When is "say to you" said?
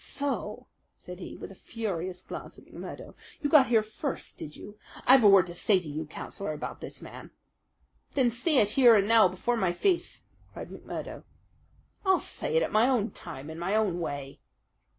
5.53-6.05